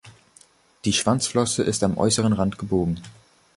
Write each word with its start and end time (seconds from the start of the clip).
Die 0.83 0.93
Schwanzflosse 0.93 1.61
ist 1.61 1.83
am 1.83 1.95
äußeren 1.99 2.33
Rand 2.33 2.57
gebogen. 2.57 2.99